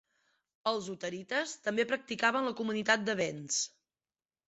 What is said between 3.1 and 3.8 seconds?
de bens.